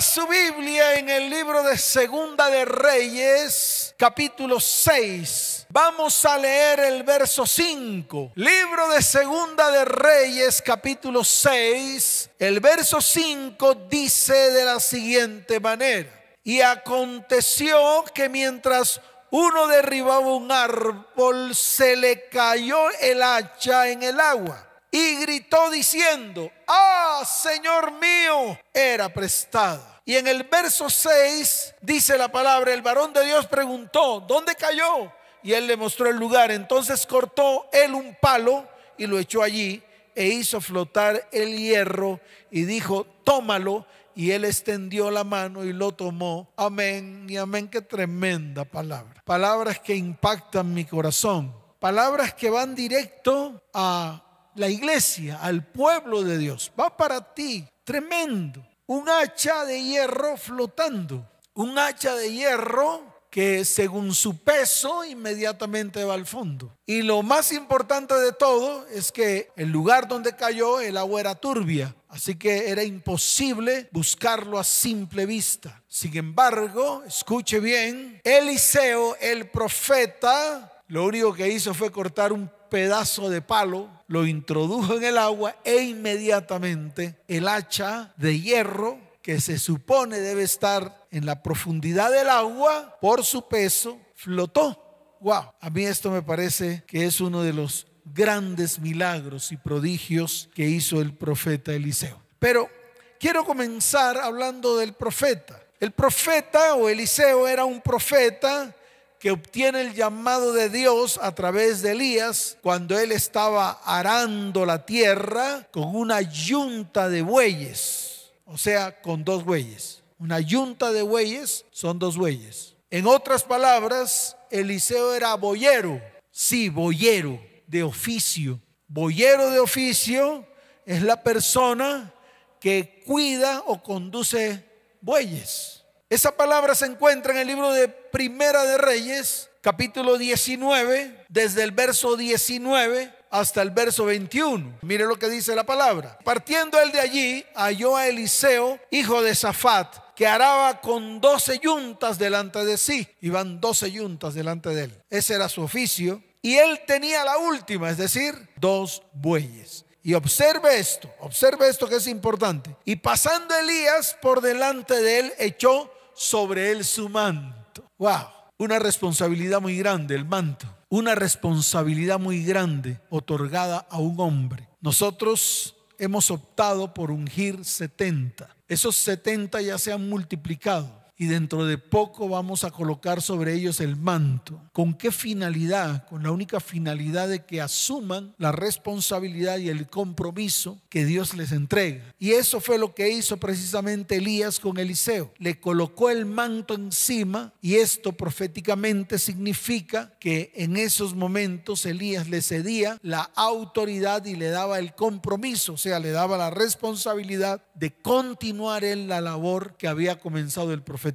[0.00, 5.66] Su Biblia en el libro de Segunda de Reyes, capítulo 6.
[5.70, 8.32] Vamos a leer el verso 5.
[8.34, 12.30] Libro de Segunda de Reyes, capítulo 6.
[12.38, 16.10] El verso 5 dice de la siguiente manera.
[16.44, 19.00] Y aconteció que mientras
[19.30, 26.50] uno derribaba un árbol, se le cayó el hacha en el agua y gritó diciendo,
[26.66, 30.00] ah, Señor mío, era prestada.
[30.04, 35.12] Y en el verso 6 dice la palabra, el varón de Dios preguntó, ¿dónde cayó?
[35.42, 36.50] Y él le mostró el lugar.
[36.50, 39.82] Entonces cortó él un palo y lo echó allí
[40.14, 43.86] e hizo flotar el hierro y dijo, tómalo.
[44.14, 46.50] Y él extendió la mano y lo tomó.
[46.56, 47.68] Amén y amén.
[47.68, 49.22] Qué tremenda palabra.
[49.26, 51.54] Palabras que impactan mi corazón.
[51.78, 54.25] Palabras que van directo a
[54.56, 56.72] la iglesia, al pueblo de Dios.
[56.78, 58.66] Va para ti, tremendo.
[58.86, 61.28] Un hacha de hierro flotando.
[61.54, 66.74] Un hacha de hierro que según su peso inmediatamente va al fondo.
[66.86, 71.34] Y lo más importante de todo es que el lugar donde cayó el agua era
[71.34, 75.82] turbia, así que era imposible buscarlo a simple vista.
[75.86, 83.30] Sin embargo, escuche bien, Eliseo, el profeta, lo único que hizo fue cortar un pedazo
[83.30, 89.58] de palo, lo introdujo en el agua e inmediatamente el hacha de hierro que se
[89.58, 95.16] supone debe estar en la profundidad del agua por su peso, flotó.
[95.20, 100.48] Wow, a mí esto me parece que es uno de los grandes milagros y prodigios
[100.54, 102.22] que hizo el profeta Eliseo.
[102.38, 102.70] Pero
[103.18, 105.60] quiero comenzar hablando del profeta.
[105.80, 108.75] El profeta o Eliseo era un profeta
[109.18, 114.84] que obtiene el llamado de Dios a través de Elías cuando él estaba arando la
[114.84, 120.02] tierra con una yunta de bueyes, o sea, con dos bueyes.
[120.18, 122.74] Una yunta de bueyes son dos bueyes.
[122.90, 126.00] En otras palabras, Eliseo era boyero,
[126.30, 128.60] sí, boyero de oficio.
[128.88, 130.46] Boyero de oficio
[130.84, 132.12] es la persona
[132.60, 134.64] que cuida o conduce
[135.00, 135.84] bueyes.
[136.08, 141.72] Esa palabra se encuentra en el libro de Primera de Reyes, capítulo 19, desde el
[141.72, 144.78] verso 19 hasta el verso 21.
[144.82, 146.16] Mire lo que dice la palabra.
[146.22, 152.20] Partiendo él de allí, halló a Eliseo, hijo de Safat, que araba con doce yuntas
[152.20, 153.08] delante de sí.
[153.20, 155.02] Iban doce yuntas delante de él.
[155.10, 156.22] Ese era su oficio.
[156.40, 159.84] Y él tenía la última, es decir, dos bueyes.
[160.04, 162.76] Y observe esto, observe esto que es importante.
[162.84, 167.84] Y pasando Elías por delante de él, echó sobre él su manto.
[167.98, 168.26] Wow,
[168.58, 170.66] una responsabilidad muy grande, el manto.
[170.88, 174.68] Una responsabilidad muy grande otorgada a un hombre.
[174.80, 178.48] Nosotros hemos optado por ungir 70.
[178.68, 183.80] Esos 70 ya se han multiplicado y dentro de poco vamos a colocar sobre ellos
[183.80, 184.60] el manto.
[184.72, 186.06] ¿Con qué finalidad?
[186.06, 191.52] Con la única finalidad de que asuman la responsabilidad y el compromiso que Dios les
[191.52, 192.04] entrega.
[192.18, 195.32] Y eso fue lo que hizo precisamente Elías con Eliseo.
[195.38, 202.42] Le colocó el manto encima y esto proféticamente significa que en esos momentos Elías le
[202.42, 207.92] cedía la autoridad y le daba el compromiso, o sea, le daba la responsabilidad de
[207.92, 211.05] continuar en la labor que había comenzado el profeta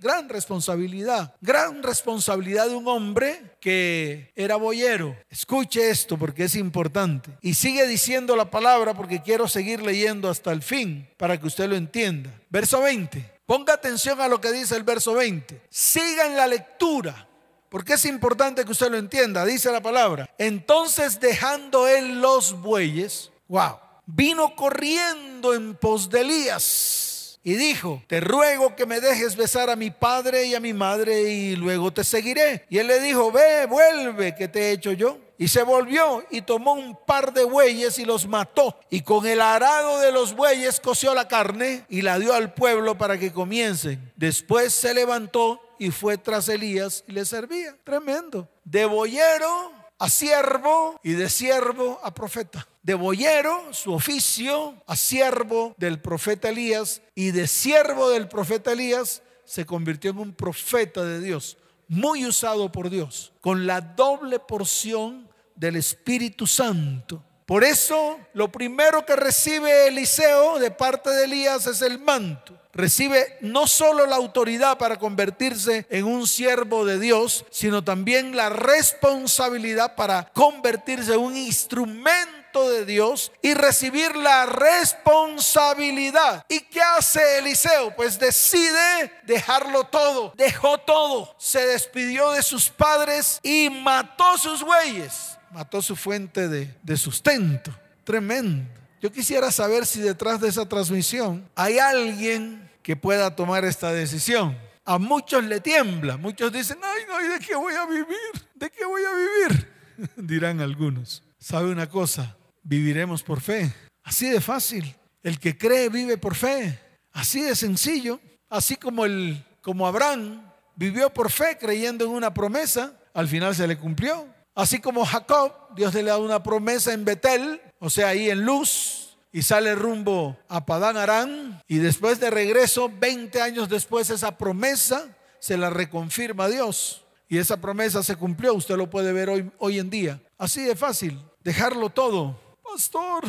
[0.00, 5.16] Gran responsabilidad, gran responsabilidad de un hombre que era boyero.
[5.30, 7.30] Escuche esto porque es importante.
[7.40, 11.68] Y sigue diciendo la palabra porque quiero seguir leyendo hasta el fin para que usted
[11.68, 12.30] lo entienda.
[12.50, 13.32] Verso 20.
[13.46, 15.62] Ponga atención a lo que dice el verso 20.
[15.70, 17.28] Siga en la lectura.
[17.68, 19.44] Porque es importante que usted lo entienda.
[19.44, 20.30] Dice la palabra.
[20.38, 27.13] Entonces dejando él los bueyes, wow, vino corriendo en pos de Elías
[27.46, 31.20] y dijo, te ruego que me dejes besar a mi padre y a mi madre
[31.24, 32.64] y luego te seguiré.
[32.70, 35.18] Y él le dijo, ve, vuelve, que te he hecho yo.
[35.36, 38.80] Y se volvió y tomó un par de bueyes y los mató.
[38.88, 42.96] Y con el arado de los bueyes coció la carne y la dio al pueblo
[42.96, 44.10] para que comiencen.
[44.16, 47.76] Después se levantó y fue tras Elías y le servía.
[47.84, 48.48] Tremendo.
[48.64, 52.66] De boyero a siervo y de siervo a profeta.
[52.84, 59.22] De boyero, su oficio, a siervo del profeta Elías y de siervo del profeta Elías
[59.46, 61.56] se convirtió en un profeta de Dios,
[61.88, 67.24] muy usado por Dios, con la doble porción del Espíritu Santo.
[67.46, 73.38] Por eso, lo primero que recibe Eliseo de parte de Elías es el manto recibe
[73.40, 79.94] no solo la autoridad para convertirse en un siervo de Dios, sino también la responsabilidad
[79.94, 86.44] para convertirse en un instrumento de Dios y recibir la responsabilidad.
[86.48, 87.94] ¿Y qué hace Eliseo?
[87.96, 90.32] Pues decide dejarlo todo.
[90.36, 91.34] Dejó todo.
[91.38, 95.36] Se despidió de sus padres y mató sus bueyes.
[95.50, 97.74] Mató su fuente de, sustento.
[98.04, 98.64] Tremendo.
[99.00, 104.58] Yo quisiera saber si detrás de esa transmisión hay alguien que pueda tomar esta decisión.
[104.86, 108.06] A muchos le tiembla, muchos dicen, ay no, ¿y de qué voy a vivir?
[108.54, 109.72] ¿De qué voy a vivir?
[110.16, 111.22] Dirán algunos.
[111.38, 112.36] ¿Sabe una cosa?
[112.64, 113.72] Viviremos por fe.
[114.02, 114.96] Así de fácil.
[115.22, 116.78] El que cree vive por fe.
[117.12, 118.20] Así de sencillo.
[118.48, 120.42] Así como, el, como Abraham
[120.76, 124.26] vivió por fe creyendo en una promesa, al final se le cumplió.
[124.54, 129.16] Así como Jacob, Dios le da una promesa en Betel, o sea, ahí en luz,
[129.32, 135.08] y sale rumbo a Padán Arán, y después de regreso, 20 años después, esa promesa
[135.40, 137.04] se la reconfirma Dios.
[137.28, 140.22] Y esa promesa se cumplió, usted lo puede ver hoy, hoy en día.
[140.38, 142.38] Así de fácil, dejarlo todo.
[142.64, 143.24] Pastor,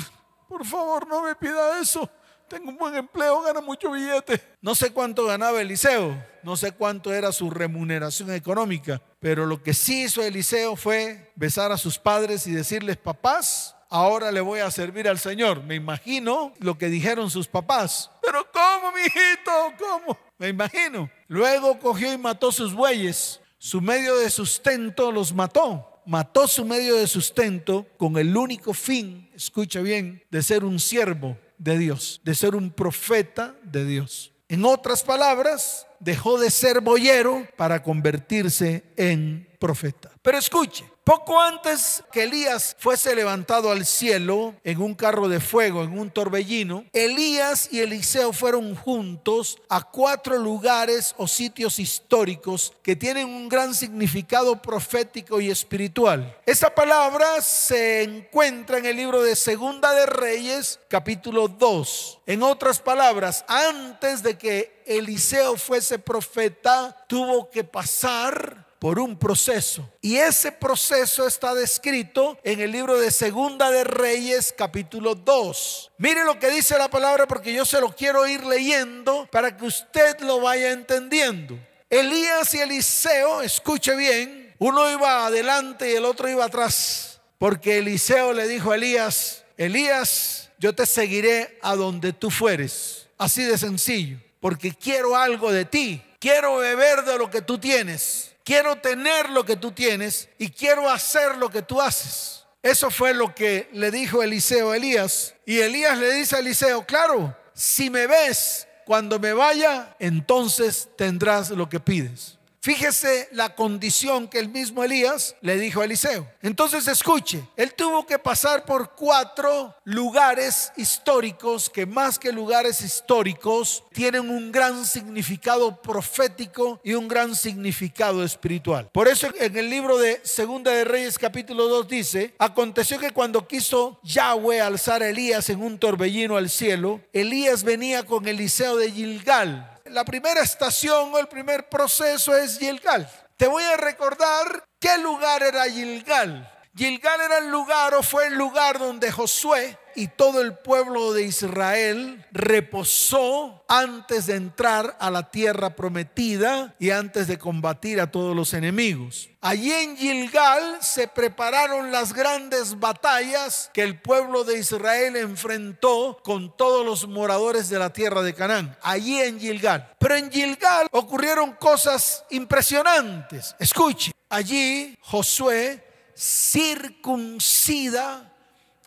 [0.47, 2.09] por favor, no me pida eso.
[2.47, 4.41] Tengo un buen empleo, gana mucho billete.
[4.61, 9.73] No sé cuánto ganaba Eliseo, no sé cuánto era su remuneración económica, pero lo que
[9.73, 14.69] sí hizo Eliseo fue besar a sus padres y decirles, papás, ahora le voy a
[14.69, 15.63] servir al Señor.
[15.63, 18.11] Me imagino lo que dijeron sus papás.
[18.21, 19.51] Pero ¿cómo, mijito?
[19.79, 20.17] ¿Cómo?
[20.37, 21.09] Me imagino.
[21.27, 23.41] Luego cogió y mató sus bueyes.
[23.57, 29.29] Su medio de sustento los mató mató su medio de sustento con el único fin,
[29.35, 34.31] escucha bien, de ser un siervo de Dios, de ser un profeta de Dios.
[34.47, 40.11] En otras palabras, dejó de ser boyero para convertirse en profeta.
[40.21, 45.83] Pero escuche, poco antes que Elías fuese levantado al cielo en un carro de fuego,
[45.83, 52.95] en un torbellino, Elías y Eliseo fueron juntos a cuatro lugares o sitios históricos que
[52.95, 56.35] tienen un gran significado profético y espiritual.
[56.43, 62.21] Esa palabra se encuentra en el libro de Segunda de Reyes, capítulo 2.
[62.25, 69.91] En otras palabras, antes de que Eliseo fuese profeta, tuvo que pasar por un proceso.
[69.99, 75.93] Y ese proceso está descrito en el libro de Segunda de Reyes capítulo 2.
[75.97, 79.65] Mire lo que dice la palabra porque yo se lo quiero ir leyendo para que
[79.65, 81.57] usted lo vaya entendiendo.
[81.89, 88.33] Elías y Eliseo, escuche bien, uno iba adelante y el otro iba atrás, porque Eliseo
[88.33, 93.07] le dijo a Elías, Elías, yo te seguiré a donde tú fueres.
[93.17, 98.34] Así de sencillo, porque quiero algo de ti, quiero beber de lo que tú tienes
[98.45, 102.45] quiero tener lo que tú tienes y quiero hacer lo que tú haces.
[102.61, 105.33] Eso fue lo que le dijo Eliseo a Elías.
[105.45, 111.49] Y Elías le dice a Eliseo, claro, si me ves cuando me vaya, entonces tendrás
[111.49, 112.37] lo que pides.
[112.65, 116.27] Fíjese la condición que el mismo Elías le dijo a Eliseo.
[116.41, 123.83] Entonces escuche, él tuvo que pasar por cuatro lugares históricos que más que lugares históricos
[123.93, 128.89] tienen un gran significado profético y un gran significado espiritual.
[128.91, 133.47] Por eso en el libro de Segunda de Reyes capítulo 2 dice, aconteció que cuando
[133.47, 138.91] quiso Yahweh alzar a Elías en un torbellino al cielo, Elías venía con Eliseo de
[138.91, 143.09] Gilgal la primera estación o el primer proceso es Gilgal.
[143.37, 146.51] Te voy a recordar qué lugar era Gilgal.
[146.77, 151.23] Gilgal era el lugar o fue el lugar donde Josué y todo el pueblo de
[151.23, 158.35] Israel reposó antes de entrar a la tierra prometida y antes de combatir a todos
[158.35, 159.29] los enemigos.
[159.39, 166.57] Allí en Gilgal se prepararon las grandes batallas que el pueblo de Israel enfrentó con
[166.57, 168.75] todos los moradores de la tierra de Canaán.
[168.81, 169.93] Allí en Gilgal.
[169.97, 173.55] Pero en Gilgal ocurrieron cosas impresionantes.
[173.59, 175.84] Escuche, allí Josué
[176.15, 177.81] circuncida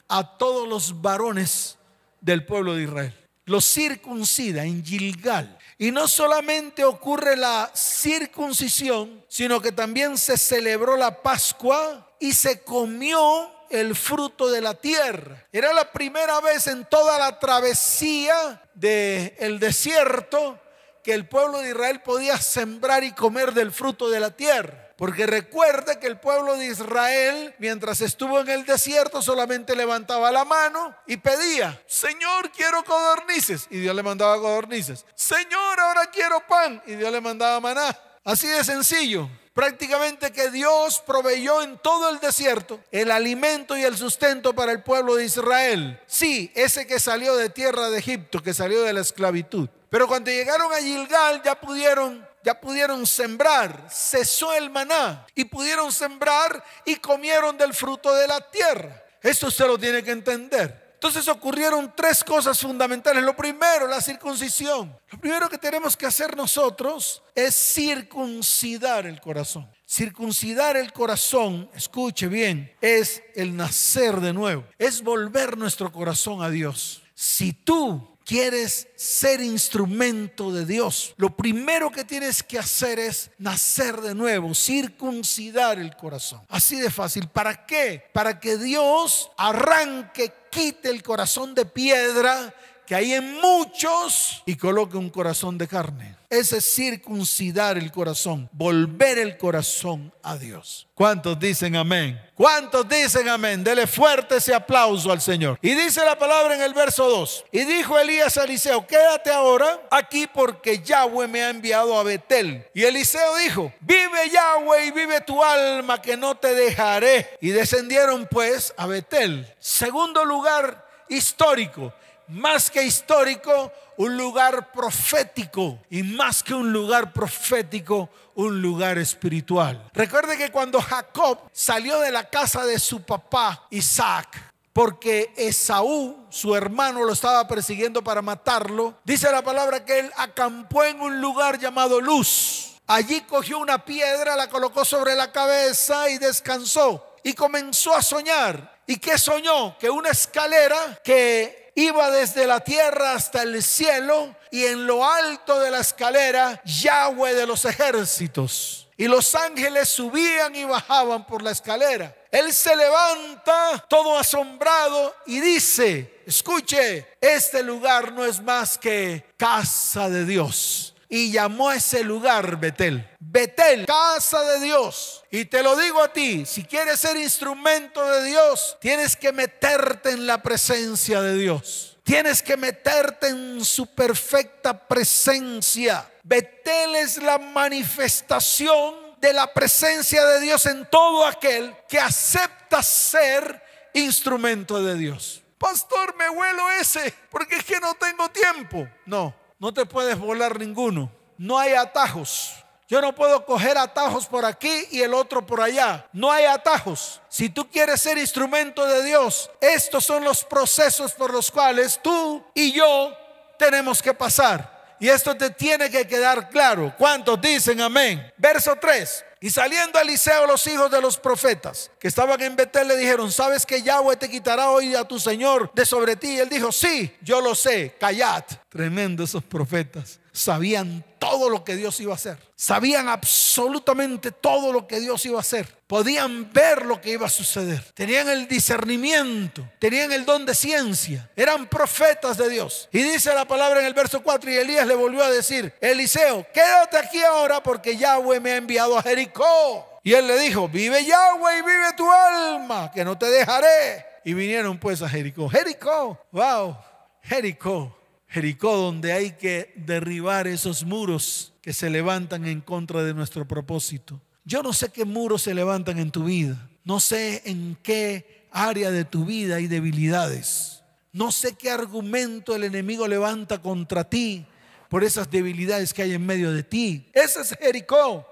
[0.09, 1.77] a todos los varones
[2.21, 3.15] del pueblo de Israel.
[3.45, 5.59] Los circuncida en Gilgal.
[5.79, 12.63] Y no solamente ocurre la circuncisión, sino que también se celebró la Pascua y se
[12.63, 15.47] comió el fruto de la tierra.
[15.53, 20.59] Era la primera vez en toda la travesía del desierto
[21.05, 24.88] que el pueblo de Israel podía sembrar y comer del fruto de la tierra.
[24.99, 30.45] Porque recuerde que el pueblo de Israel, mientras estuvo en el desierto, solamente levantaba la
[30.45, 33.69] mano y pedía, Señor, quiero codornices.
[33.71, 35.07] Y Dios le mandaba codornices.
[35.15, 36.83] Señor, ahora quiero pan.
[36.85, 37.97] Y Dios le mandaba maná.
[38.25, 39.31] Así de sencillo.
[39.55, 44.83] Prácticamente que Dios proveyó en todo el desierto el alimento y el sustento para el
[44.83, 46.01] pueblo de Israel.
[46.09, 49.69] Sí, ese que salió de tierra de Egipto, que salió de la esclavitud.
[49.91, 55.93] Pero cuando llegaron a Gilgal ya pudieron ya pudieron sembrar, cesó el maná y pudieron
[55.93, 59.05] sembrar y comieron del fruto de la tierra.
[59.23, 60.95] Esto usted lo tiene que entender.
[60.95, 63.23] Entonces ocurrieron tres cosas fundamentales.
[63.23, 64.99] Lo primero, la circuncisión.
[65.11, 69.71] Lo primero que tenemos que hacer nosotros es circuncidar el corazón.
[69.87, 76.49] Circuncidar el corazón, escuche bien, es el nacer de nuevo, es volver nuestro corazón a
[76.49, 77.03] Dios.
[77.15, 84.03] Si tú quieres ser instrumento de Dios, lo primero que tienes que hacer es nacer
[84.03, 86.43] de nuevo, circuncidar el corazón.
[86.51, 87.27] Así de fácil.
[87.29, 88.05] ¿Para qué?
[88.13, 92.55] Para que Dios arranque, quite el corazón de piedra
[92.89, 96.17] que hay en muchos y coloque un corazón de carne.
[96.31, 100.89] Ese es circuncidar el corazón, volver el corazón a Dios.
[100.95, 102.19] ¿Cuántos dicen amén?
[102.35, 103.63] ¿Cuántos dicen amén?
[103.63, 105.59] Dele fuerte ese aplauso al Señor.
[105.61, 107.45] Y dice la palabra en el verso 2.
[107.53, 112.67] Y dijo Elías a Eliseo, quédate ahora aquí porque Yahweh me ha enviado a Betel.
[112.73, 117.37] Y Eliseo dijo, vive Yahweh y vive tu alma que no te dejaré.
[117.43, 119.47] Y descendieron pues a Betel.
[119.59, 121.93] Segundo lugar histórico
[122.29, 129.91] más que histórico, un lugar profético y más que un lugar profético, un lugar espiritual.
[129.93, 134.29] Recuerde que cuando Jacob salió de la casa de su papá Isaac,
[134.73, 140.85] porque Esaú, su hermano, lo estaba persiguiendo para matarlo, dice la palabra que él acampó
[140.85, 142.77] en un lugar llamado Luz.
[142.87, 147.05] Allí cogió una piedra, la colocó sobre la cabeza y descansó.
[147.25, 148.79] Y comenzó a soñar.
[148.87, 149.77] ¿Y qué soñó?
[149.79, 155.61] Que una escalera que iba desde la tierra hasta el cielo y en lo alto
[155.61, 158.89] de la escalera Yahweh de los ejércitos.
[158.97, 162.17] Y los ángeles subían y bajaban por la escalera.
[162.33, 170.09] Él se levanta todo asombrado y dice, escuche, este lugar no es más que casa
[170.11, 173.09] de Dios y llamó a ese lugar Betel.
[173.19, 175.25] Betel, casa de Dios.
[175.31, 180.11] Y te lo digo a ti, si quieres ser instrumento de Dios, tienes que meterte
[180.11, 181.99] en la presencia de Dios.
[182.03, 186.11] Tienes que meterte en su perfecta presencia.
[186.23, 193.63] Betel es la manifestación de la presencia de Dios en todo aquel que acepta ser
[193.93, 195.43] instrumento de Dios.
[195.59, 198.89] Pastor, me vuelo ese, porque es que no tengo tiempo.
[199.05, 201.11] No, no te puedes volar ninguno.
[201.37, 202.55] No hay atajos.
[202.89, 206.07] Yo no puedo coger atajos por aquí y el otro por allá.
[206.13, 207.21] No hay atajos.
[207.29, 212.43] Si tú quieres ser instrumento de Dios, estos son los procesos por los cuales tú
[212.55, 213.15] y yo
[213.59, 214.97] tenemos que pasar.
[215.01, 216.95] Y esto te tiene que quedar claro.
[216.97, 218.33] ¿Cuántos dicen amén?
[218.39, 219.25] Verso 3.
[219.41, 223.65] Y saliendo Eliseo los hijos de los profetas que estaban en Betel le dijeron, ¿sabes
[223.65, 226.35] que Yahweh te quitará hoy a tu Señor de sobre ti?
[226.35, 228.45] Y él dijo, sí, yo lo sé, callad.
[228.69, 230.19] Tremendo esos profetas.
[230.39, 232.39] Sabían todo lo que Dios iba a hacer.
[232.55, 235.67] Sabían absolutamente todo lo que Dios iba a hacer.
[235.89, 237.83] Podían ver lo que iba a suceder.
[237.93, 239.69] Tenían el discernimiento.
[239.81, 241.29] Tenían el don de ciencia.
[241.35, 242.89] Eran profetas de Dios.
[242.93, 246.47] Y dice la palabra en el verso 4 y Elías le volvió a decir, Eliseo,
[246.55, 250.01] quédate aquí ahora porque Yahweh me ha enviado a Jericó.
[250.05, 254.07] Y él le dijo, vive Yahweh y vive tu alma, que no te dejaré.
[254.25, 255.49] Y vinieron pues a Jericó.
[255.49, 256.77] Jericó, wow,
[257.25, 257.98] Jericó.
[258.29, 264.21] Jericó, donde hay que derribar esos muros que se levantan en contra de nuestro propósito.
[264.45, 266.69] Yo no sé qué muros se levantan en tu vida.
[266.85, 270.83] No sé en qué área de tu vida hay debilidades.
[271.13, 274.47] No sé qué argumento el enemigo levanta contra ti
[274.89, 277.09] por esas debilidades que hay en medio de ti.
[277.13, 278.27] Ese es Jericó.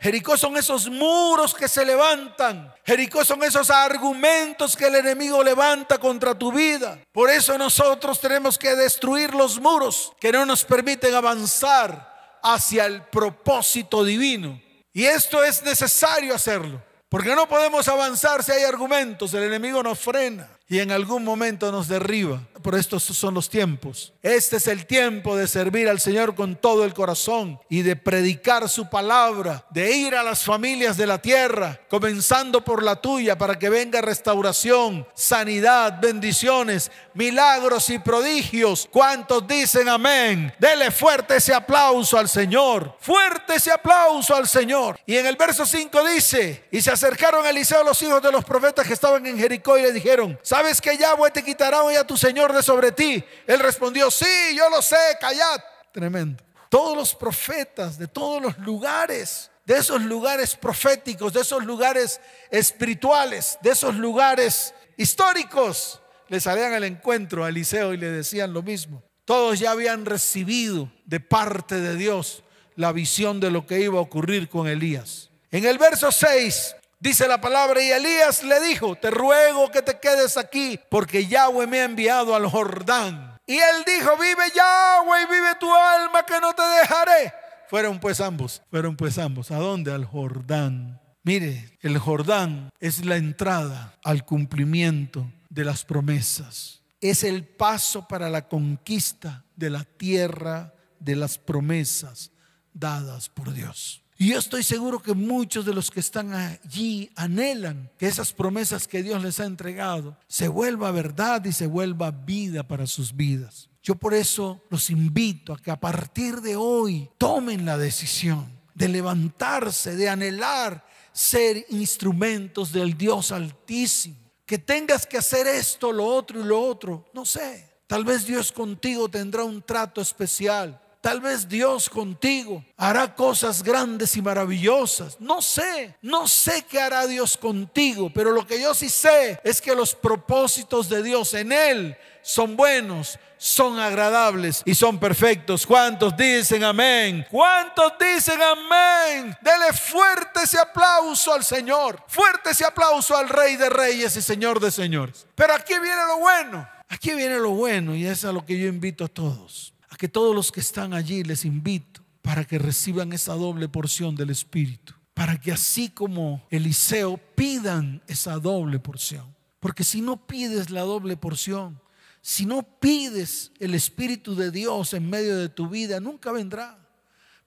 [0.00, 2.72] Jericó son esos muros que se levantan.
[2.84, 6.98] Jericó son esos argumentos que el enemigo levanta contra tu vida.
[7.12, 13.02] Por eso nosotros tenemos que destruir los muros que no nos permiten avanzar hacia el
[13.02, 14.60] propósito divino.
[14.92, 16.82] Y esto es necesario hacerlo.
[17.08, 19.34] Porque no podemos avanzar si hay argumentos.
[19.34, 22.40] El enemigo nos frena y en algún momento nos derriba.
[22.62, 24.12] Por estos son los tiempos.
[24.22, 28.68] Este es el tiempo de servir al Señor con todo el corazón y de predicar
[28.68, 33.58] su palabra, de ir a las familias de la tierra, comenzando por la tuya, para
[33.58, 38.88] que venga restauración, sanidad, bendiciones, milagros y prodigios.
[38.90, 40.52] ¿Cuántos dicen amén?
[40.58, 42.96] Dele fuerte ese aplauso al Señor.
[43.00, 44.98] Fuerte ese aplauso al Señor.
[45.06, 48.44] Y en el verso 5 dice, y se acercaron a Eliseo los hijos de los
[48.44, 52.06] profetas que estaban en Jericó y le dijeron, ¿sabes que Yahweh te quitará hoy a
[52.06, 53.24] tu Señor de sobre ti?
[53.46, 55.60] Él respondió, sí, yo lo sé, callad.
[55.92, 56.42] Tremendo.
[56.68, 63.58] Todos los profetas de todos los lugares, de esos lugares proféticos, de esos lugares espirituales,
[63.62, 69.02] de esos lugares históricos, le salían al encuentro a Eliseo y le decían lo mismo.
[69.24, 72.42] Todos ya habían recibido de parte de Dios
[72.76, 75.30] la visión de lo que iba a ocurrir con Elías.
[75.50, 80.00] En el verso 6 Dice la palabra y Elías le dijo, te ruego que te
[80.00, 83.38] quedes aquí porque Yahweh me ha enviado al Jordán.
[83.46, 87.32] Y él dijo, vive Yahweh y vive tu alma que no te dejaré.
[87.68, 89.50] Fueron pues ambos, fueron pues ambos.
[89.52, 89.92] ¿A dónde?
[89.92, 91.00] Al Jordán.
[91.22, 96.82] Mire, el Jordán es la entrada al cumplimiento de las promesas.
[97.00, 102.32] Es el paso para la conquista de la tierra de las promesas
[102.72, 104.02] dadas por Dios.
[104.20, 108.88] Y yo estoy seguro que muchos de los que están allí anhelan que esas promesas
[108.88, 113.68] que Dios les ha entregado se vuelva verdad y se vuelva vida para sus vidas.
[113.80, 118.88] Yo por eso los invito a que a partir de hoy tomen la decisión de
[118.88, 124.16] levantarse, de anhelar ser instrumentos del Dios Altísimo.
[124.44, 127.68] Que tengas que hacer esto, lo otro y lo otro, no sé.
[127.86, 130.80] Tal vez Dios contigo tendrá un trato especial.
[131.00, 135.20] Tal vez Dios contigo hará cosas grandes y maravillosas.
[135.20, 139.60] No sé, no sé qué hará Dios contigo, pero lo que yo sí sé es
[139.60, 145.64] que los propósitos de Dios en Él son buenos, son agradables y son perfectos.
[145.64, 147.24] ¿Cuántos dicen amén?
[147.30, 149.36] ¿Cuántos dicen amén?
[149.40, 154.58] Dele fuerte ese aplauso al Señor, fuerte ese aplauso al Rey de Reyes y Señor
[154.58, 155.28] de Señores.
[155.36, 158.66] Pero aquí viene lo bueno, aquí viene lo bueno y es a lo que yo
[158.66, 163.34] invito a todos que todos los que están allí les invito para que reciban esa
[163.34, 169.34] doble porción del Espíritu, para que así como Eliseo pidan esa doble porción.
[169.58, 171.80] Porque si no pides la doble porción,
[172.22, 176.78] si no pides el Espíritu de Dios en medio de tu vida, nunca vendrá.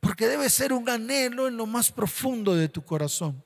[0.02, 3.42] Porque debe ser un anhelo en lo más profundo de tu corazón.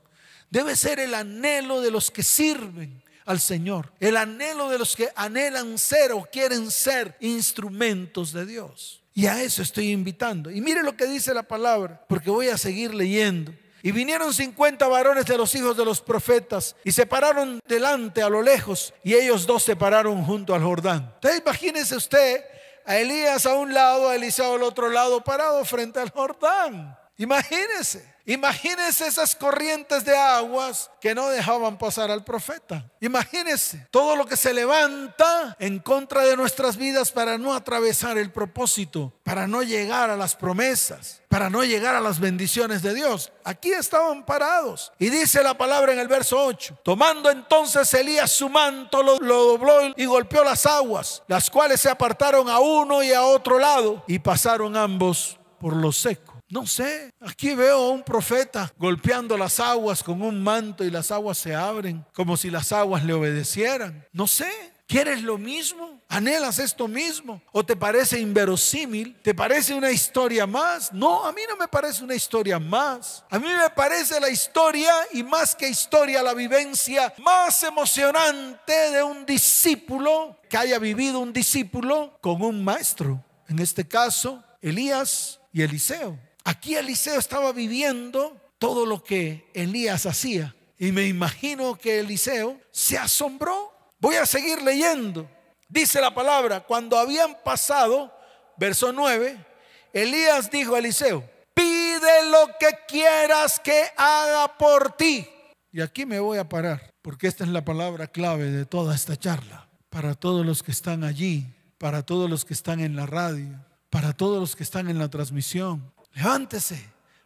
[0.49, 3.91] Debe ser el anhelo de los que sirven al Señor.
[3.99, 9.01] El anhelo de los que anhelan ser o quieren ser instrumentos de Dios.
[9.13, 10.51] Y a eso estoy invitando.
[10.51, 13.53] Y mire lo que dice la palabra, porque voy a seguir leyendo.
[13.81, 18.29] Y vinieron 50 varones de los hijos de los profetas y se pararon delante a
[18.29, 21.11] lo lejos y ellos dos se pararon junto al Jordán.
[21.13, 22.43] Entonces imagínese usted
[22.83, 26.97] a Elías a un lado, a Eliseo al otro lado, parado frente al Jordán.
[27.17, 28.14] Imagínese.
[28.27, 32.89] Imagínense esas corrientes de aguas que no dejaban pasar al profeta.
[32.99, 38.31] Imagínense todo lo que se levanta en contra de nuestras vidas para no atravesar el
[38.31, 43.31] propósito, para no llegar a las promesas, para no llegar a las bendiciones de Dios.
[43.43, 44.91] Aquí estaban parados.
[44.97, 49.43] Y dice la palabra en el verso 8, tomando entonces Elías su manto, lo, lo
[49.43, 54.03] dobló y golpeó las aguas, las cuales se apartaron a uno y a otro lado
[54.07, 56.34] y pasaron ambos por lo seco.
[56.55, 61.11] No sé, aquí veo a un profeta golpeando las aguas con un manto y las
[61.11, 64.07] aguas se abren como si las aguas le obedecieran.
[64.13, 64.49] No sé,
[64.87, 66.01] ¿quieres lo mismo?
[66.07, 67.41] ¿Anhelas esto mismo?
[67.51, 69.17] ¿O te parece inverosímil?
[69.21, 70.93] ¿Te parece una historia más?
[70.93, 73.25] No, a mí no me parece una historia más.
[73.29, 79.03] A mí me parece la historia y más que historia, la vivencia más emocionante de
[79.03, 83.21] un discípulo que haya vivido un discípulo con un maestro.
[83.49, 86.17] En este caso, Elías y Eliseo.
[86.45, 90.55] Aquí Eliseo estaba viviendo todo lo que Elías hacía.
[90.77, 93.73] Y me imagino que Eliseo se asombró.
[93.99, 95.27] Voy a seguir leyendo.
[95.67, 98.15] Dice la palabra, cuando habían pasado,
[98.57, 99.43] verso 9,
[99.91, 105.27] Elías dijo a Eliseo, pide lo que quieras que haga por ti.
[105.71, 109.17] Y aquí me voy a parar, porque esta es la palabra clave de toda esta
[109.17, 109.67] charla.
[109.89, 111.47] Para todos los que están allí,
[111.79, 115.09] para todos los que están en la radio, para todos los que están en la
[115.09, 116.83] transmisión, Levántese,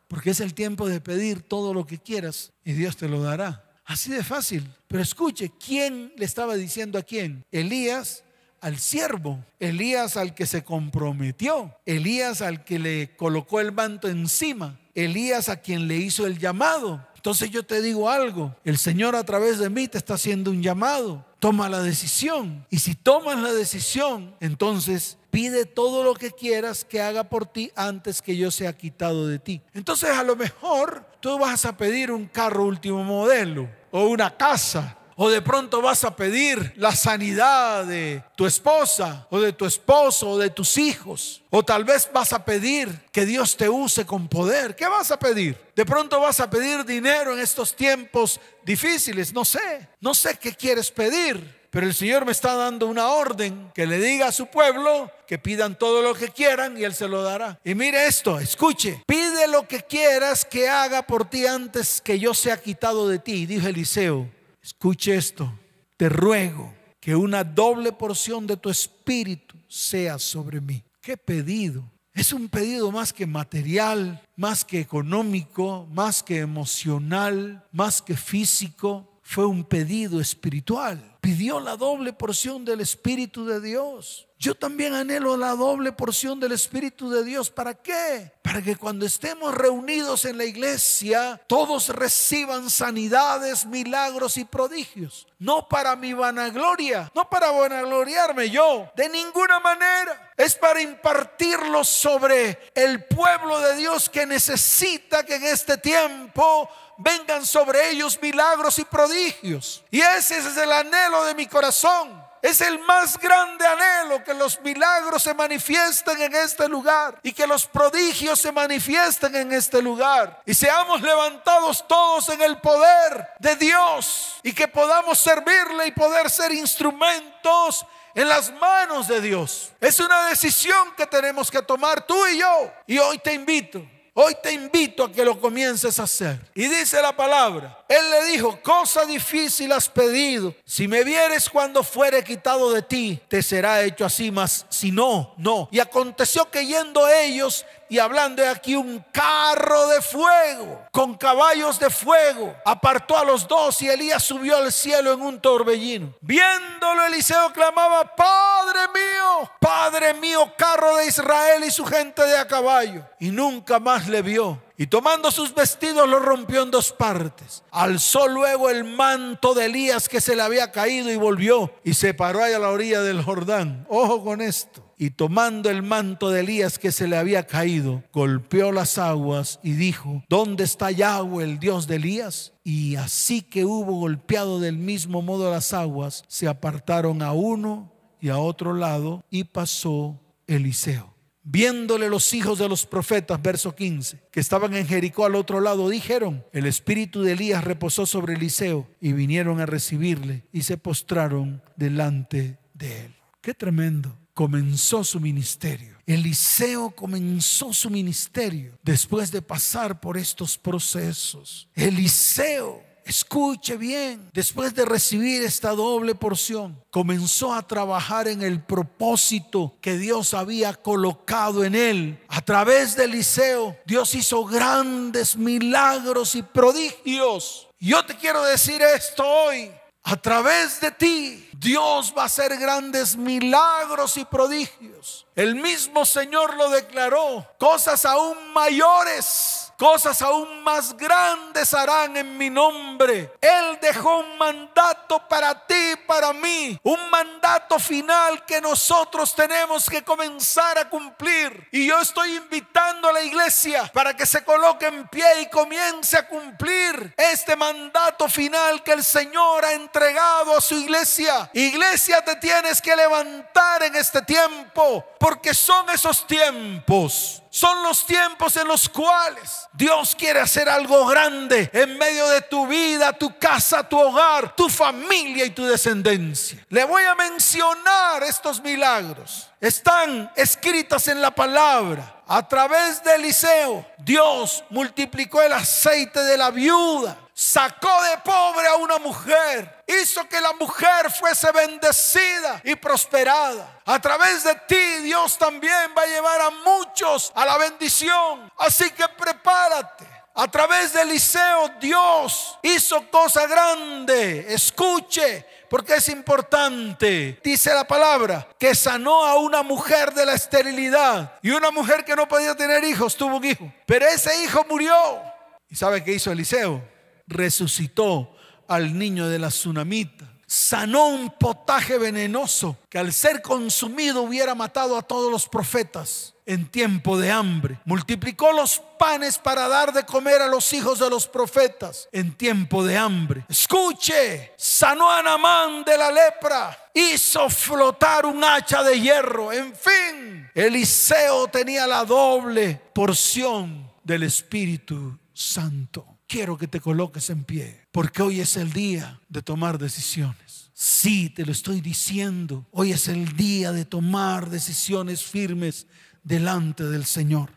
[0.08, 3.64] porque es el tiempo de pedir todo lo que quieras y Dios te lo dará.
[3.86, 4.68] Así de fácil.
[4.88, 7.46] Pero escuche, ¿quién le estaba diciendo a quién?
[7.52, 8.24] Elías
[8.62, 14.80] al siervo, Elías al que se comprometió, Elías al que le colocó el manto encima,
[14.96, 17.08] Elías a quien le hizo el llamado.
[17.16, 20.64] Entonces yo te digo algo, el Señor a través de mí te está haciendo un
[20.64, 21.26] llamado.
[21.40, 22.66] Toma la decisión.
[22.70, 27.72] Y si tomas la decisión, entonces pide todo lo que quieras que haga por ti
[27.76, 29.62] antes que yo sea quitado de ti.
[29.74, 34.96] Entonces a lo mejor tú vas a pedir un carro último modelo o una casa.
[35.22, 40.30] O de pronto vas a pedir la sanidad de tu esposa o de tu esposo
[40.30, 41.42] o de tus hijos.
[41.50, 44.78] O tal vez vas a pedir que Dios te use con poder.
[44.78, 45.58] ¿Qué vas a pedir?
[45.76, 49.34] De pronto vas a pedir dinero en estos tiempos difíciles.
[49.34, 49.90] No sé.
[50.00, 51.59] No sé qué quieres pedir.
[51.70, 55.38] Pero el Señor me está dando una orden que le diga a su pueblo que
[55.38, 57.60] pidan todo lo que quieran y Él se lo dará.
[57.64, 62.34] Y mire esto, escuche, pide lo que quieras que haga por ti antes que yo
[62.34, 63.46] sea quitado de ti.
[63.46, 64.28] Dijo Eliseo,
[64.64, 65.54] escuche esto,
[65.98, 70.84] te ruego que una doble porción de tu espíritu sea sobre mí.
[71.02, 71.84] ¿Qué pedido?
[72.14, 79.20] Es un pedido más que material, más que económico, más que emocional, más que físico.
[79.22, 81.09] Fue un pedido espiritual.
[81.22, 84.29] Pidió la doble porción del Espíritu de Dios.
[84.42, 87.50] Yo también anhelo la doble porción del Espíritu de Dios.
[87.50, 88.32] ¿Para qué?
[88.42, 95.28] Para que cuando estemos reunidos en la iglesia, todos reciban sanidades, milagros y prodigios.
[95.40, 100.32] No para mi vanagloria, no para vanagloriarme yo, de ninguna manera.
[100.38, 107.46] Es para impartirlo sobre el pueblo de Dios que necesita que en este tiempo vengan
[107.46, 109.84] sobre ellos milagros y prodigios.
[109.92, 114.62] Y ese es el anhelo de mi corazón es el más grande anhelo que los
[114.62, 120.42] milagros se manifiesten en este lugar y que los prodigios se manifiesten en este lugar
[120.46, 126.30] y seamos levantados todos en el poder de Dios y que podamos servirle y poder
[126.30, 129.72] ser instrumentos en las manos de Dios.
[129.80, 132.72] Es una decisión que tenemos que tomar tú y yo.
[132.88, 133.82] Y hoy te invito
[134.22, 136.42] Hoy te invito a que lo comiences a hacer.
[136.54, 140.54] Y dice la palabra, él le dijo, cosa difícil has pedido.
[140.66, 145.34] Si me vieres cuando fuere quitado de ti, te será hecho así, mas si no,
[145.38, 145.70] no.
[145.72, 151.80] Y aconteció que yendo ellos y hablando de aquí un carro de fuego con caballos
[151.80, 152.56] de fuego.
[152.66, 156.14] Apartó a los dos y Elías subió al cielo en un torbellino.
[156.22, 162.48] Viéndolo Eliseo clamaba, Padre mío, Padre mío, carro de Israel y su gente de a
[162.48, 163.04] caballo.
[163.20, 164.62] Y nunca más le vio.
[164.78, 167.64] Y tomando sus vestidos lo rompió en dos partes.
[167.72, 172.14] Alzó luego el manto de Elías que se le había caído y volvió y se
[172.14, 173.86] paró ahí a la orilla del Jordán.
[173.90, 178.74] Ojo con esto y tomando el manto de Elías que se le había caído, golpeó
[178.74, 182.52] las aguas y dijo, ¿dónde está Yahweh, el Dios de Elías?
[182.66, 188.28] Y así que hubo golpeado del mismo modo las aguas, se apartaron a uno y
[188.28, 191.16] a otro lado y pasó Eliseo.
[191.44, 195.88] Viéndole los hijos de los profetas, verso 15, que estaban en Jericó al otro lado,
[195.88, 201.64] dijeron, el espíritu de Elías reposó sobre Eliseo y vinieron a recibirle y se postraron
[201.78, 203.16] delante de él.
[203.42, 205.98] Qué tremendo comenzó su ministerio.
[206.06, 211.68] Eliseo comenzó su ministerio después de pasar por estos procesos.
[211.76, 219.76] Eliseo Escuche bien, después de recibir esta doble porción, comenzó a trabajar en el propósito
[219.82, 222.20] que Dios había colocado en él.
[222.28, 227.68] A través de Eliseo, Dios hizo grandes milagros y prodigios.
[227.80, 229.72] Yo te quiero decir esto hoy.
[230.04, 235.28] A través de ti, Dios va a hacer grandes milagros y prodigios.
[235.36, 237.46] El mismo Señor lo declaró.
[237.60, 243.32] Cosas aún mayores cosas aún más grandes harán en mi nombre.
[243.40, 250.04] Él dejó un mandato para ti, para mí, un mandato final que nosotros tenemos que
[250.04, 251.70] comenzar a cumplir.
[251.72, 256.18] Y yo estoy invitando a la iglesia para que se coloque en pie y comience
[256.18, 261.50] a cumplir este mandato final que el Señor ha entregado a su iglesia.
[261.54, 268.56] Iglesia, te tienes que levantar en este tiempo, porque son esos tiempos son los tiempos
[268.58, 273.88] en los cuales Dios quiere hacer algo grande en medio de tu vida, tu casa,
[273.88, 276.64] tu hogar, tu familia y tu descendencia.
[276.70, 279.50] Le voy a mencionar estos milagros.
[279.60, 282.16] Están escritas en la palabra.
[282.28, 288.76] A través de Eliseo, Dios multiplicó el aceite de la viuda sacó de pobre a
[288.76, 293.80] una mujer, hizo que la mujer fuese bendecida y prosperada.
[293.86, 298.52] A través de ti Dios también va a llevar a muchos a la bendición.
[298.58, 300.06] Así que prepárate.
[300.36, 304.54] A través de Eliseo Dios hizo cosa grande.
[304.54, 307.40] Escuche, porque es importante.
[307.42, 311.40] Dice la palabra que sanó a una mujer de la esterilidad.
[311.42, 313.72] Y una mujer que no podía tener hijos tuvo un hijo.
[313.86, 315.22] Pero ese hijo murió.
[315.70, 316.84] ¿Y sabe qué hizo Eliseo?
[317.30, 318.36] Resucitó
[318.68, 320.26] al niño de la tsunamita.
[320.46, 326.68] Sanó un potaje venenoso que al ser consumido hubiera matado a todos los profetas en
[326.68, 327.80] tiempo de hambre.
[327.86, 332.84] Multiplicó los panes para dar de comer a los hijos de los profetas en tiempo
[332.84, 333.46] de hambre.
[333.48, 339.54] Escuche, sanó a Namán de la lepra, hizo flotar un hacha de hierro.
[339.54, 347.44] En fin, Eliseo tenía la doble porción del Espíritu Santo quiero que te coloques en
[347.44, 350.70] pie, porque hoy es el día de tomar decisiones.
[350.74, 355.88] Sí, te lo estoy diciendo, hoy es el día de tomar decisiones firmes
[356.24, 357.50] delante del Señor.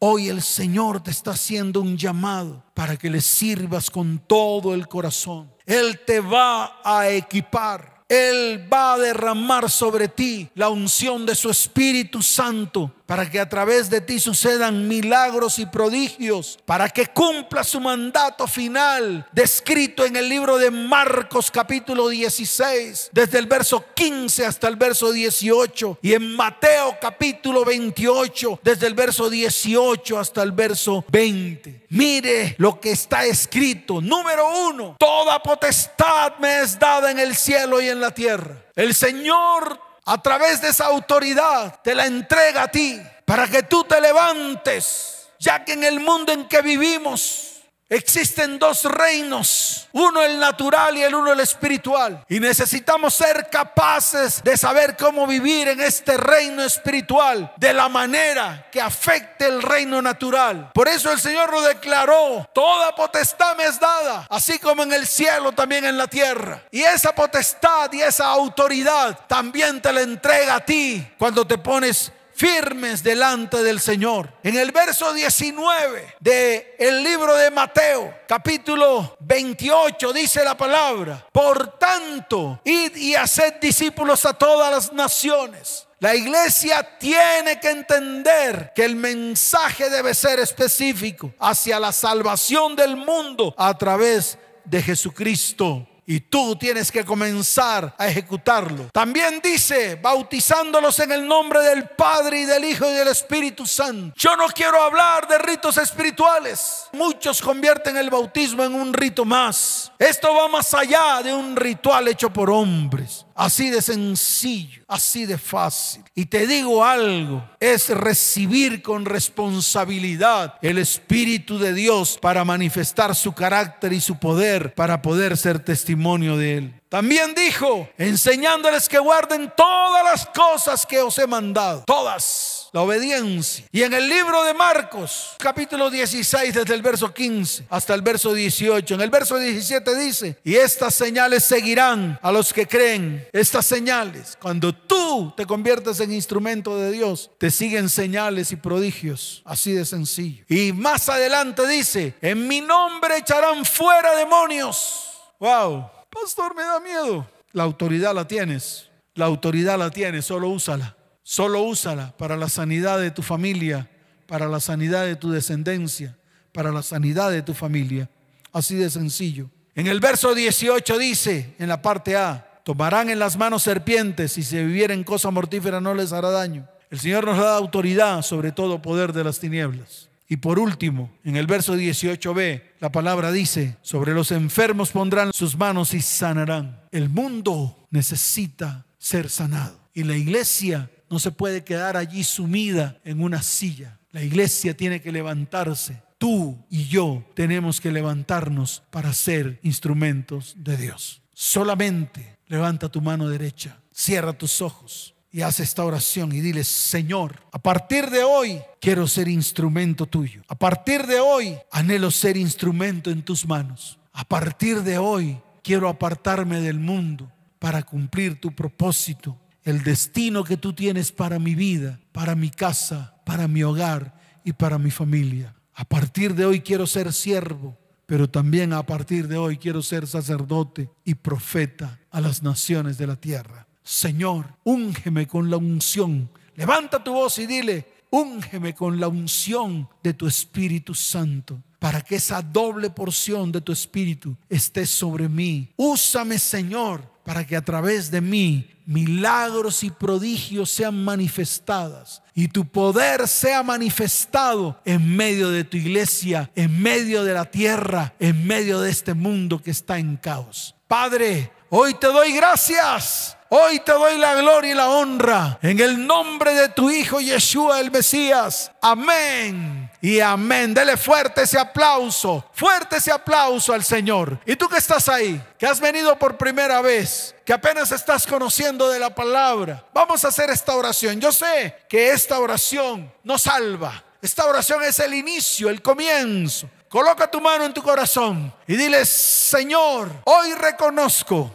[0.00, 4.88] Hoy el Señor te está haciendo un llamado para que le sirvas con todo el
[4.88, 5.50] corazón.
[5.64, 11.50] Él te va a equipar Él va a derramar sobre ti la unción de su
[11.50, 17.62] Espíritu Santo para que a través de ti sucedan milagros y prodigios, para que cumpla
[17.62, 24.46] su mandato final descrito en el libro de Marcos capítulo 16, desde el verso 15
[24.46, 30.52] hasta el verso 18, y en Mateo capítulo 28, desde el verso 18 hasta el
[30.52, 31.84] verso 20.
[31.90, 34.00] Mire lo que está escrito.
[34.00, 38.56] Número uno, toda potestad me es dada en el cielo y en la tierra.
[38.74, 43.84] El Señor a través de esa autoridad te la entrega a ti para que tú
[43.84, 47.53] te levantes, ya que en el mundo en que vivimos
[47.88, 52.24] Existen dos reinos, uno el natural y el uno el espiritual.
[52.28, 58.66] Y necesitamos ser capaces de saber cómo vivir en este reino espiritual de la manera
[58.72, 60.70] que afecte el reino natural.
[60.72, 65.06] Por eso el Señor lo declaró, toda potestad me es dada, así como en el
[65.06, 66.62] cielo, también en la tierra.
[66.70, 72.10] Y esa potestad y esa autoridad también te la entrega a ti cuando te pones
[72.34, 74.32] firmes delante del Señor.
[74.42, 81.78] En el verso 19 de el libro de Mateo, capítulo 28 dice la palabra, "Por
[81.78, 88.84] tanto, id y haced discípulos a todas las naciones." La iglesia tiene que entender que
[88.84, 96.20] el mensaje debe ser específico hacia la salvación del mundo a través de Jesucristo y
[96.20, 98.90] tú tienes que comenzar a ejecutarlo.
[98.92, 104.14] También dice, bautizándolos en el nombre del Padre y del Hijo y del Espíritu Santo.
[104.16, 106.88] Yo no quiero hablar de ritos espirituales.
[106.92, 109.92] Muchos convierten el bautismo en un rito más.
[109.98, 113.23] Esto va más allá de un ritual hecho por hombres.
[113.34, 116.04] Así de sencillo, así de fácil.
[116.14, 123.32] Y te digo algo, es recibir con responsabilidad el Espíritu de Dios para manifestar su
[123.32, 126.80] carácter y su poder, para poder ser testimonio de Él.
[126.88, 133.64] También dijo, enseñándoles que guarden todas las cosas que os he mandado, todas la obediencia.
[133.70, 138.34] Y en el libro de Marcos, capítulo 16, desde el verso 15 hasta el verso
[138.34, 143.28] 18, en el verso 17 dice, y estas señales seguirán a los que creen.
[143.32, 149.42] Estas señales, cuando tú te conviertes en instrumento de Dios, te siguen señales y prodigios,
[149.44, 150.44] así de sencillo.
[150.48, 155.12] Y más adelante dice, en mi nombre echarán fuera demonios.
[155.38, 157.24] Wow, pastor, me da miedo.
[157.52, 160.96] La autoridad la tienes, la autoridad la tienes, solo úsala.
[161.24, 163.90] Solo úsala para la sanidad de tu familia,
[164.26, 166.16] para la sanidad de tu descendencia,
[166.52, 168.10] para la sanidad de tu familia.
[168.52, 169.48] Así de sencillo.
[169.74, 174.42] En el verso 18 dice, en la parte A, tomarán en las manos serpientes y
[174.42, 176.68] si vivieren cosa mortífera no les hará daño.
[176.90, 180.10] El Señor nos da autoridad sobre todo poder de las tinieblas.
[180.28, 185.56] Y por último, en el verso 18b, la palabra dice, sobre los enfermos pondrán sus
[185.56, 186.82] manos y sanarán.
[186.92, 189.80] El mundo necesita ser sanado.
[189.92, 194.00] Y la iglesia no se puede quedar allí sumida en una silla.
[194.10, 196.02] La iglesia tiene que levantarse.
[196.18, 201.22] Tú y yo tenemos que levantarnos para ser instrumentos de Dios.
[201.32, 207.36] Solamente levanta tu mano derecha, cierra tus ojos y haz esta oración y dile, Señor,
[207.52, 210.42] a partir de hoy quiero ser instrumento tuyo.
[210.48, 214.00] A partir de hoy anhelo ser instrumento en tus manos.
[214.12, 220.56] A partir de hoy quiero apartarme del mundo para cumplir tu propósito el destino que
[220.56, 225.54] tú tienes para mi vida, para mi casa, para mi hogar y para mi familia.
[225.74, 230.06] A partir de hoy quiero ser siervo, pero también a partir de hoy quiero ser
[230.06, 233.66] sacerdote y profeta a las naciones de la tierra.
[233.82, 236.30] Señor, úngeme con la unción.
[236.56, 242.16] Levanta tu voz y dile, úngeme con la unción de tu Espíritu Santo para que
[242.16, 245.68] esa doble porción de tu Espíritu esté sobre mí.
[245.76, 252.66] Úsame, Señor, para que a través de mí milagros y prodigios sean manifestadas y tu
[252.66, 258.80] poder sea manifestado en medio de tu iglesia, en medio de la tierra, en medio
[258.80, 260.74] de este mundo que está en caos.
[260.88, 266.04] Padre, hoy te doy gracias Hoy te doy la gloria y la honra en el
[266.08, 268.72] nombre de tu Hijo Yeshua el Mesías.
[268.82, 270.74] Amén y amén.
[270.74, 274.38] Dele fuerte ese aplauso, fuerte ese aplauso al Señor.
[274.44, 278.90] Y tú que estás ahí, que has venido por primera vez, que apenas estás conociendo
[278.90, 281.22] de la palabra, vamos a hacer esta oración.
[281.22, 284.04] Yo sé que esta oración nos salva.
[284.20, 286.68] Esta oración es el inicio, el comienzo.
[286.90, 291.50] Coloca tu mano en tu corazón y dile, Señor, hoy reconozco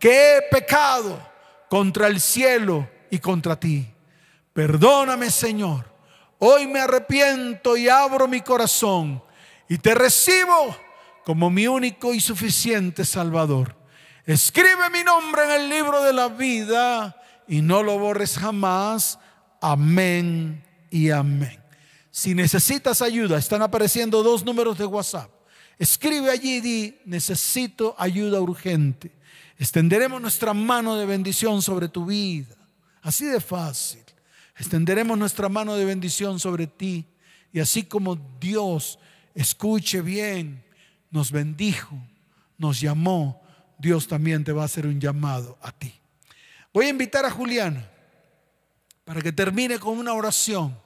[0.00, 1.24] que he pecado
[1.68, 3.88] contra el cielo y contra ti.
[4.52, 5.91] Perdóname, Señor.
[6.44, 9.22] Hoy me arrepiento y abro mi corazón
[9.68, 10.76] y te recibo
[11.24, 13.76] como mi único y suficiente Salvador.
[14.26, 19.20] Escribe mi nombre en el libro de la vida y no lo borres jamás.
[19.60, 21.62] Amén y amén.
[22.10, 25.30] Si necesitas ayuda, están apareciendo dos números de WhatsApp.
[25.78, 29.12] Escribe allí y di, necesito ayuda urgente.
[29.60, 32.56] Extenderemos nuestra mano de bendición sobre tu vida.
[33.00, 34.01] Así de fácil.
[34.62, 37.04] Extenderemos nuestra mano de bendición sobre ti.
[37.52, 39.00] Y así como Dios,
[39.34, 40.62] escuche bien,
[41.10, 42.00] nos bendijo,
[42.58, 43.42] nos llamó,
[43.76, 45.92] Dios también te va a hacer un llamado a ti.
[46.72, 47.90] Voy a invitar a Juliana
[49.04, 50.78] para que termine con una oración,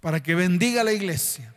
[0.00, 1.52] para que bendiga a la iglesia,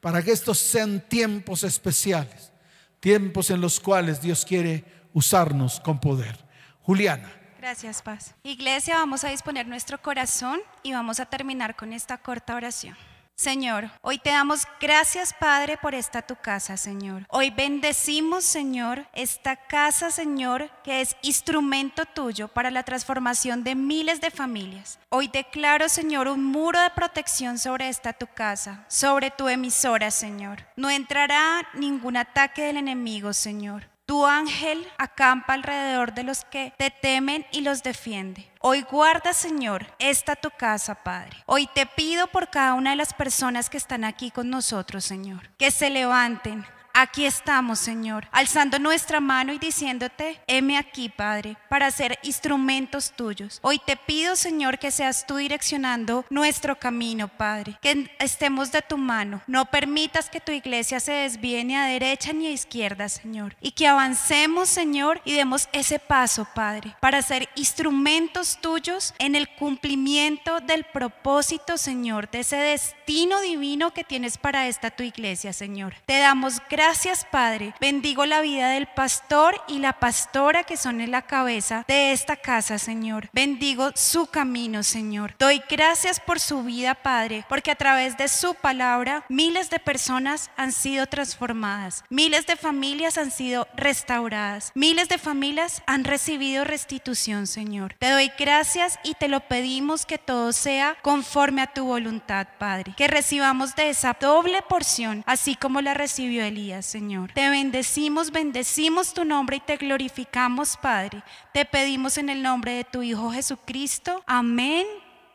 [0.00, 2.52] para que estos sean tiempos especiales,
[3.00, 4.82] tiempos en los cuales Dios quiere
[5.12, 6.38] usarnos con poder.
[6.80, 7.35] Juliana.
[7.66, 8.32] Gracias, Paz.
[8.44, 12.96] Iglesia, vamos a disponer nuestro corazón y vamos a terminar con esta corta oración.
[13.34, 17.24] Señor, hoy te damos gracias, Padre, por esta tu casa, Señor.
[17.28, 24.20] Hoy bendecimos, Señor, esta casa, Señor, que es instrumento tuyo para la transformación de miles
[24.20, 25.00] de familias.
[25.08, 30.64] Hoy declaro, Señor, un muro de protección sobre esta tu casa, sobre tu emisora, Señor.
[30.76, 33.95] No entrará ningún ataque del enemigo, Señor.
[34.06, 38.48] Tu ángel acampa alrededor de los que te temen y los defiende.
[38.60, 41.42] Hoy guarda, Señor, esta tu casa, Padre.
[41.44, 45.50] Hoy te pido por cada una de las personas que están aquí con nosotros, Señor,
[45.58, 46.64] que se levanten,
[46.98, 53.58] Aquí estamos, Señor, alzando nuestra mano y diciéndote, heme aquí, Padre, para ser instrumentos tuyos.
[53.60, 58.96] Hoy te pido, Señor, que seas tú direccionando nuestro camino, Padre, que estemos de tu
[58.96, 59.42] mano.
[59.46, 63.72] No permitas que tu iglesia se desvíe ni a derecha ni a izquierda, Señor, y
[63.72, 70.60] que avancemos, Señor, y demos ese paso, Padre, para ser instrumentos tuyos en el cumplimiento
[70.60, 75.94] del propósito, Señor, de ese destino divino que tienes para esta tu iglesia, Señor.
[76.06, 77.74] Te damos gracias Gracias, Padre.
[77.80, 82.36] Bendigo la vida del pastor y la pastora que son en la cabeza de esta
[82.36, 83.28] casa, Señor.
[83.32, 85.34] Bendigo su camino, Señor.
[85.36, 90.52] Doy gracias por su vida, Padre, porque a través de su palabra miles de personas
[90.56, 97.48] han sido transformadas, miles de familias han sido restauradas, miles de familias han recibido restitución,
[97.48, 97.94] Señor.
[97.98, 102.94] Te doy gracias y te lo pedimos que todo sea conforme a tu voluntad, Padre.
[102.96, 106.75] Que recibamos de esa doble porción, así como la recibió Elías.
[106.82, 107.32] Señor.
[107.32, 111.22] Te bendecimos, bendecimos tu nombre y te glorificamos, Padre.
[111.52, 114.22] Te pedimos en el nombre de tu Hijo Jesucristo.
[114.26, 114.86] Amén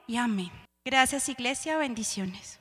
[0.08, 0.52] y amén.
[0.86, 1.78] Gracias, Iglesia.
[1.78, 2.61] Bendiciones.